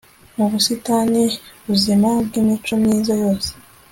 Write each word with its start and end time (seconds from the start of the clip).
Mu 0.35 0.45
busitani 0.51 1.23
buzima 1.67 2.09
bwimico 2.25 2.73
myiza 2.81 3.13
yose 3.23 3.49